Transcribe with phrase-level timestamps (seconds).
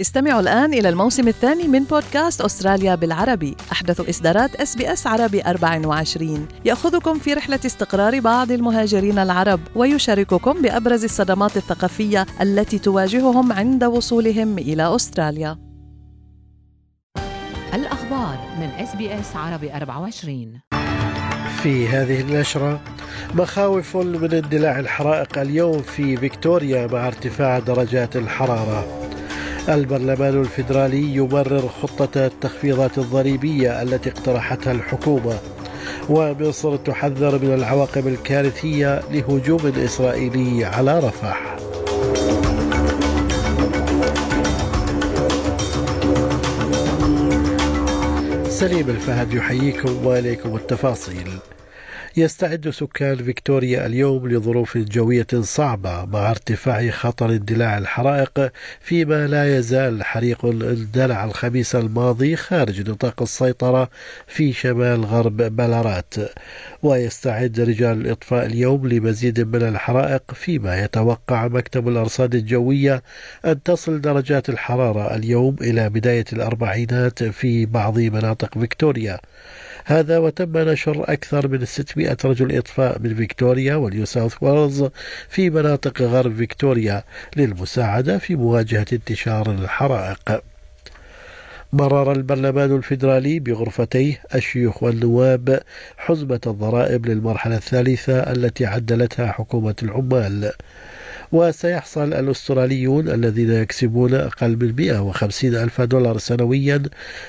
[0.00, 3.56] استمعوا الآن إلى الموسم الثاني من بودكاست أستراليا بالعربي.
[3.72, 10.62] أحدث إصدارات إس بي إس عربي 24 يأخذكم في رحلة استقرار بعض المهاجرين العرب ويشارككم
[10.62, 15.58] بأبرز الصدمات الثقافية التي تواجههم عند وصولهم إلى أستراليا.
[17.74, 20.60] الأخبار من إس بي إس عربي 24
[21.62, 22.80] في هذه النشرة
[23.34, 28.99] مخاوف من اندلاع الحرائق اليوم في فيكتوريا مع ارتفاع درجات الحرارة.
[29.74, 35.38] البرلمان الفيدرالي يمرر خطة التخفيضات الضريبية التي اقترحتها الحكومة.
[36.08, 41.56] ومصر تحذر من العواقب الكارثية لهجوم إسرائيلي على رفح.
[48.48, 51.28] سليم الفهد يحييكم وإليكم التفاصيل.
[52.16, 60.04] يستعد سكان فيكتوريا اليوم لظروف جوية صعبة مع ارتفاع خطر اندلاع الحرائق فيما لا يزال
[60.04, 63.90] حريق اندلع الخميس الماضي خارج نطاق السيطرة
[64.26, 66.14] في شمال غرب بلارات.
[66.82, 73.02] ويستعد رجال الإطفاء اليوم لمزيد من الحرائق فيما يتوقع مكتب الأرصاد الجوية
[73.44, 79.20] أن تصل درجات الحرارة اليوم إلى بداية الأربعينات في بعض مناطق فيكتوريا.
[79.84, 84.84] هذا وتم نشر أكثر من 600 رجل إطفاء من فيكتوريا ونيو ساوث ويلز
[85.28, 87.04] في مناطق غرب فيكتوريا
[87.36, 90.42] للمساعدة في مواجهة انتشار الحرائق.
[91.72, 95.60] مرر البرلمان الفيدرالي بغرفتيه الشيوخ والنواب
[95.96, 100.52] حزمة الضرائب للمرحلة الثالثة التي عدلتها حكومة العمال.
[101.32, 106.82] وسيحصل الأستراليون الذين يكسبون أقل من 150 ألف دولار سنويا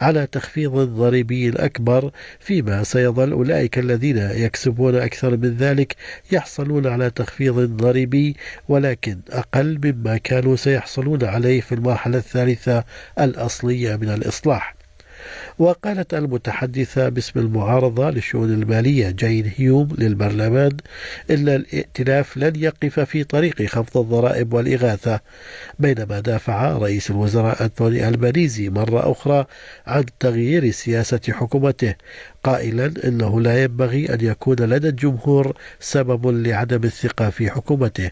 [0.00, 5.96] على تخفيض ضريبي أكبر فيما سيظل أولئك الذين يكسبون أكثر من ذلك
[6.32, 8.36] يحصلون على تخفيض ضريبي
[8.68, 12.84] ولكن أقل مما كانوا سيحصلون عليه في المرحلة الثالثة
[13.18, 14.81] الأصلية من الإصلاح.
[15.58, 20.76] وقالت المتحدثة باسم المعارضة للشؤون المالية جين هيوم للبرلمان
[21.30, 25.20] إن الائتلاف لن يقف في طريق خفض الضرائب والإغاثة
[25.78, 29.46] بينما دافع رئيس الوزراء أنتوني ألبانيزي مرة أخرى
[29.86, 31.94] عن تغيير سياسة حكومته
[32.44, 38.10] قائلا إنه لا ينبغي أن يكون لدى الجمهور سبب لعدم الثقة في حكومته.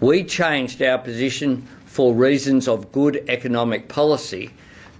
[0.00, 4.50] We changed our position for reasons of good economic policy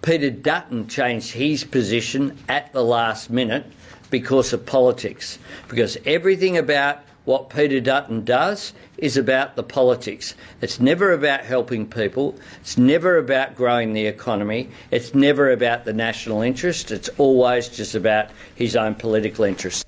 [0.02, 3.64] Peter Dutton changed his position at the last minute
[4.10, 5.38] because of politics.
[5.68, 10.34] Because everything about what Peter Dutton does is about the politics.
[10.60, 12.34] It's never about helping people.
[12.60, 14.70] It's never about growing the economy.
[14.90, 16.90] It's never about the national interest.
[16.90, 19.81] It's always just about his own political interest.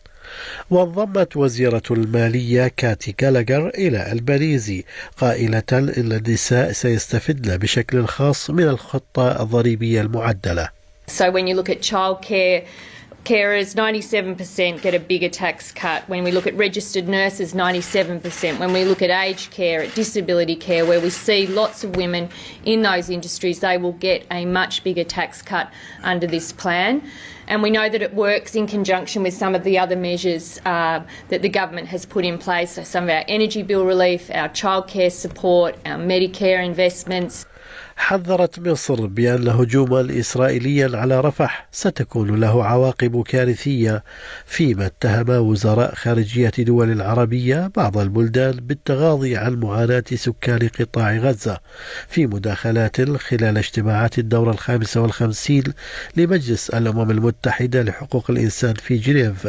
[0.70, 4.84] وانضمت وزيرة المالية كاتي كالاجر إلى الباريزي
[5.16, 10.68] قائلة إن النساء سيستفدن بشكل خاص من الخطة الضريبية المعدلة.
[11.06, 12.62] So when you look at childcare,
[13.24, 16.06] carers 97% get a bigger tax cut.
[16.08, 18.58] When we look at registered nurses, 97%.
[18.58, 22.28] When we look at aged care, at disability care, where we see lots of women
[22.64, 27.02] in those industries, they will get a much bigger tax cut under this plan.
[27.46, 31.02] And we know that it works in conjunction with some of the other measures uh,
[31.28, 32.72] that the government has put in place.
[32.72, 37.46] So, some of our energy bill relief, our childcare support, our Medicare investments.
[37.96, 44.04] حذرت مصر بأن هجوما إسرائيليا على رفح ستكون له عواقب كارثية
[44.46, 51.58] فيما اتهم وزراء خارجية دول العربية بعض البلدان بالتغاضي عن معاناة سكان قطاع غزة.
[52.08, 55.64] في مداخلات خلال اجتماعات الدورة الخامسة والخمسين
[56.16, 59.48] لمجلس الأمم المتحدة لحقوق الإنسان في جنيف.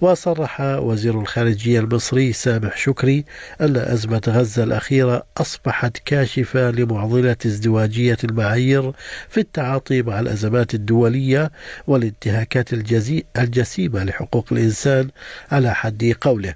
[0.00, 3.24] وصرح وزير الخارجية المصري سامح شكري
[3.60, 8.92] أن أزمة غزة الأخيرة أصبحت كاشفة لمعضلة ازدواجية المعايير
[9.28, 11.50] في التعاطي مع الأزمات الدولية
[11.86, 12.72] والانتهاكات
[13.36, 15.08] الجسيمة لحقوق الإنسان
[15.50, 16.54] على حد قوله.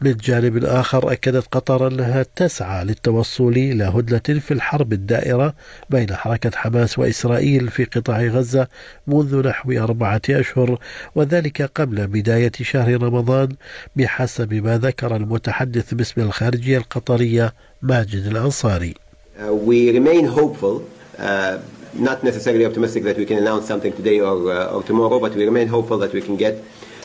[0.00, 5.54] من جانب آخر أكدت قطر أنها تسعى للتوصل إلى هدنة في الحرب الدائرة
[5.90, 8.68] بين حركة حماس وإسرائيل في قطاع غزة
[9.06, 10.78] منذ نحو أربعة أشهر
[11.14, 13.48] وذلك قبل بداية شهر رمضان
[13.96, 19.07] بحسب ما ذكر المتحدث باسم الخارجية القطرية ماجد الأنصاري.
[19.40, 20.84] Uh, we remain hopeful,
[21.16, 21.58] uh,
[21.94, 25.44] not necessarily optimistic that we can announce something today or, uh, or tomorrow, but we
[25.44, 26.60] remain hopeful that we can get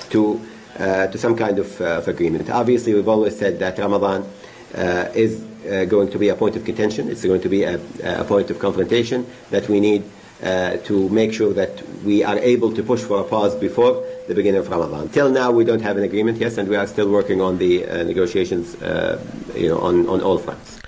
[0.09, 0.41] to,
[0.79, 2.49] uh, to some kind of, uh, of, agreement.
[2.49, 4.27] Obviously, we've always said that Ramadan
[4.75, 5.43] uh, is
[5.87, 8.57] going to be a point of contention, it's going to be a, a point of
[8.57, 10.03] confrontation that we need
[10.41, 14.59] to make sure that we are able to push for a pause before the beginning
[14.59, 15.07] of Ramadan.
[15.07, 17.85] Till now, we don't have an agreement, yes, and we are still working on the
[18.03, 18.73] negotiations
[19.55, 20.82] you know, on, on all fronts.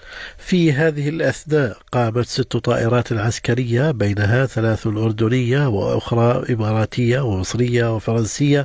[0.50, 8.62] في هذه الأثناء قامت ست طائرات عسكرية بينها ثلاث أردنية وأخرى إماراتية ومصرية وفرنسية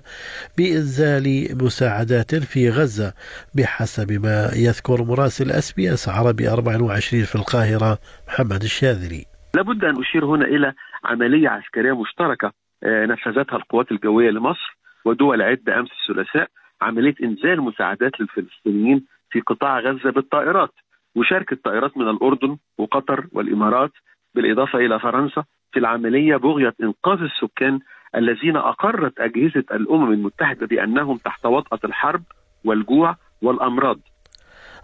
[0.58, 1.24] بإنزال
[1.64, 3.12] مساعدات في غزة
[3.56, 7.98] بحسب ما يذكر مراسل أس بي أس عربي 24 في القاهرة
[8.28, 9.24] محمد الشاذلي.
[9.54, 10.72] لابد أن أشير هنا إلى
[11.04, 12.52] عملية عسكرية مشتركة
[12.84, 16.48] آه، نفذتها القوات الجوية لمصر ودول عدة أمس الثلاثاء
[16.82, 20.74] عملية إنزال مساعدات للفلسطينيين في قطاع غزة بالطائرات.
[21.16, 23.90] وشاركت طائرات من الأردن وقطر والإمارات
[24.34, 27.80] بالإضافة إلى فرنسا في العملية بغية إنقاذ السكان
[28.16, 32.22] الذين أقرت أجهزة الأمم المتحدة بأنهم تحت وطأة الحرب
[32.64, 33.98] والجوع والأمراض.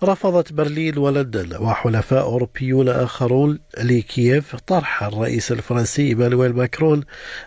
[0.05, 7.05] رفضت برلين ولندن وحلفاء أوروبيون آخرون لكييف طرح الرئيس الفرنسي إيمانويل ماكرون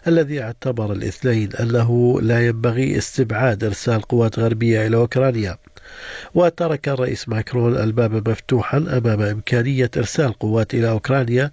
[0.07, 5.57] الذي اعتبر الاثنين أنه لا ينبغي استبعاد إرسال قوات غربية إلى أوكرانيا.
[6.35, 11.51] وترك الرئيس ماكرون الباب مفتوحا أمام إمكانية إرسال قوات إلى أوكرانيا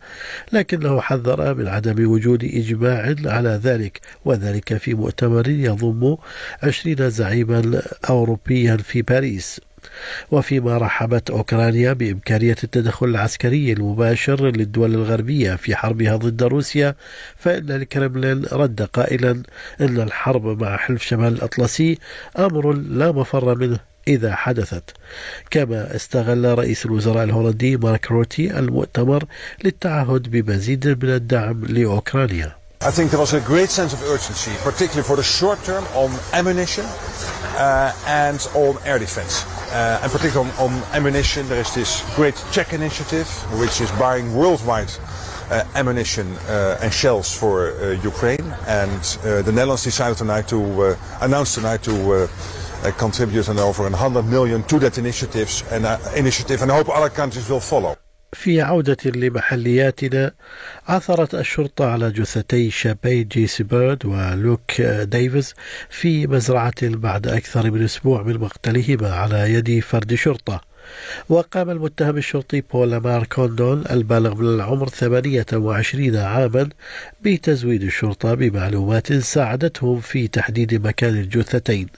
[0.53, 6.17] لكنه حذر من عدم وجود إجماع على ذلك وذلك في مؤتمر يضم
[6.62, 9.61] عشرين زعيما أوروبيا في باريس.
[10.31, 16.94] وفيما رحبت أوكرانيا بإمكانية التدخل العسكري المباشر للدول الغربية في حربها ضد روسيا
[17.37, 19.43] فإن الكرملين رد قائلا
[19.81, 21.99] أن الحرب مع حلف شمال الأطلسي
[22.38, 23.96] أمر لا مفر منه.
[24.08, 24.91] إذا حدثت
[25.50, 29.25] كما استغل رئيس الوزراء الهولندي مارك روتي المؤتمر
[29.64, 35.03] للتعهد بمزيد من الدعم لأوكرانيا I think there was a great sense of urgency, particularly
[35.03, 39.47] for the short term on ammunition uh, and on air defense.
[39.73, 43.26] Uh, and particularly on, on, ammunition, there is this great check initiative,
[43.59, 44.93] which is buying worldwide
[45.50, 48.55] uh, ammunition uh, and shells for uh, Ukraine.
[48.67, 52.29] And uh, the Netherlands decided tonight to announce tonight to
[52.99, 55.87] contribute an over 100 million to that initiatives and
[56.17, 57.96] initiative, and I hope other countries will follow.
[58.32, 60.32] في عودة لمحلياتنا
[60.88, 65.55] عثرت الشرطة على جثتي الشابين جيسي بيرد ولوك ديفيز
[65.90, 70.61] في مزرعة بعد أكثر من أسبوع من مقتلهما على يد فرد شرطة
[71.29, 76.69] وقام المتهم الشرطي بول مار كوندون البالغ من العمر 28 عاما
[77.23, 81.88] بتزويد الشرطة بمعلومات ساعدتهم في تحديد مكان الجثتين.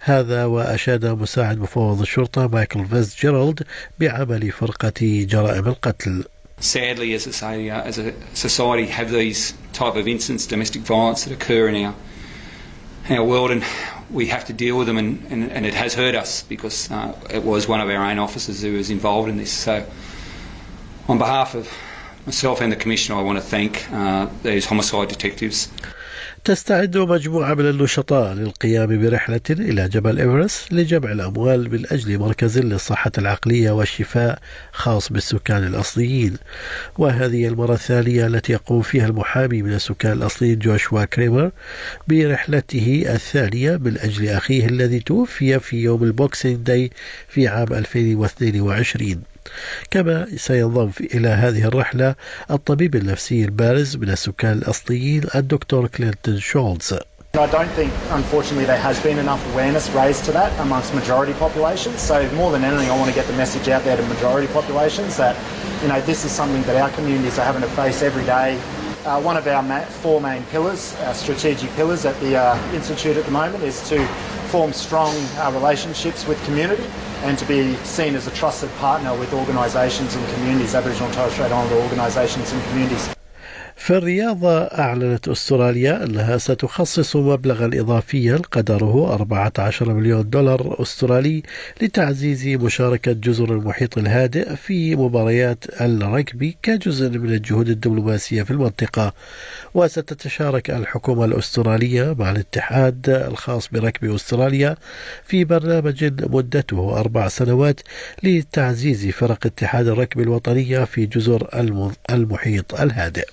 [0.00, 3.62] هذا وأشاد مساعد مفوض الشرطة مايكل فيز جيرالد
[4.00, 6.24] بعمل فرقة جرائم القتل.
[6.60, 11.32] Sadly, as, a, uh, as a society, have these type of incidents, domestic violence that
[11.32, 11.94] occur in our
[13.10, 13.62] our world, and
[14.10, 17.14] we have to deal with them, and, and, and it has hurt us because uh,
[17.30, 19.52] it was one of our own officers who was involved in this.
[19.52, 19.86] So,
[21.08, 21.70] on behalf of
[22.26, 25.68] myself and the Commissioner, I want to thank uh, these homicide detectives.
[26.44, 33.12] تستعد مجموعة من النشطاء للقيام برحلة إلى جبل إيفرست لجمع الأموال من أجل مركز للصحة
[33.18, 34.38] العقلية والشفاء
[34.72, 36.36] خاص بالسكان الأصليين.
[36.98, 41.50] وهذه المرة الثانية التي يقوم فيها المحامي من السكان الأصليين جوشوا كريمر
[42.08, 46.90] برحلته الثانية من أجل أخيه الذي توفي في يوم ال Boxing Day
[47.28, 49.33] في عام 2022
[49.90, 52.14] كما سينضم إلى هذه الرحلة
[52.50, 56.94] الطبيب النفسي البارز من السكان الأصليين الدكتور كلينتون شولز
[57.34, 62.00] I don't think, unfortunately, there has been enough awareness raised to that amongst majority populations.
[62.00, 65.16] So, more than anything, I want to get the message out there to majority populations
[65.16, 65.34] that,
[65.82, 68.56] you know, this is something that our communities are having to face every day.
[69.04, 73.24] Uh, one of our four main pillars, our strategic pillars at the uh, Institute at
[73.24, 73.98] the moment, is to
[74.54, 76.84] form strong uh, relationships with community
[77.24, 81.32] and to be seen as a trusted partner with organisations and communities, Aboriginal and Torres
[81.32, 83.23] Strait Islander organisations and communities.
[83.76, 91.42] في الرياضة أعلنت أستراليا أنها ستخصص مبلغا إضافيا قدره 14 مليون دولار أسترالي
[91.82, 99.12] لتعزيز مشاركة جزر المحيط الهادئ في مباريات الركبي كجزء من الجهود الدبلوماسية في المنطقة.
[99.74, 104.76] وستتشارك الحكومة الأسترالية مع الاتحاد الخاص بركب أستراليا
[105.24, 106.04] في برنامج
[106.34, 107.80] مدته أربع سنوات
[108.22, 111.48] لتعزيز فرق اتحاد الركب الوطنية في جزر
[112.10, 113.26] المحيط الهادئ.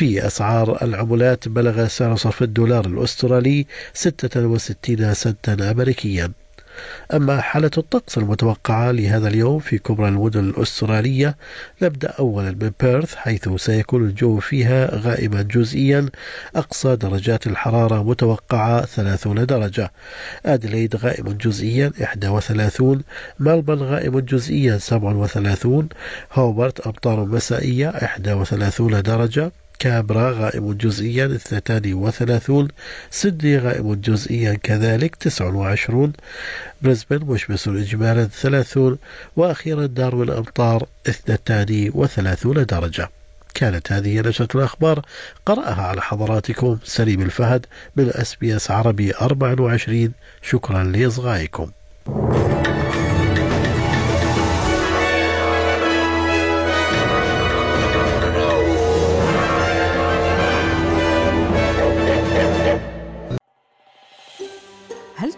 [0.00, 6.32] في أسعار العملات بلغ سعر صرف الدولار الأسترالي 66 سنتا أمريكيا.
[7.14, 11.36] أما حالة الطقس المتوقعة لهذا اليوم في كبرى المدن الأسترالية
[11.82, 16.08] نبدأ أولا من بيرث حيث سيكون الجو فيها غائما جزئيا.
[16.56, 19.92] أقصى درجات الحرارة متوقعة 30 درجة.
[20.46, 23.02] أدليد غائم جزئيا 31
[23.38, 25.88] ملبن غائم جزئيا 37
[26.32, 29.52] هوبرت أمطار مسائية 31 درجة.
[29.80, 32.68] كابرا غائم جزئيا 32
[33.10, 36.12] سيدني غائم جزئيا كذلك 29
[36.82, 38.98] بريسبن مشمس إجمالا 30
[39.36, 43.08] وأخيرا داروين أمطار 32 درجة.
[43.54, 45.02] كانت هذه نشرة الأخبار.
[45.46, 51.70] قرأها على حضراتكم سليم الفهد من أس بي أس عربي 24 شكرا لإصغائكم.